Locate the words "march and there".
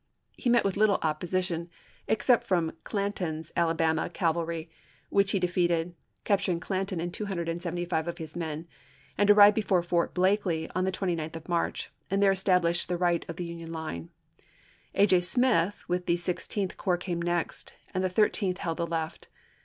11.49-12.31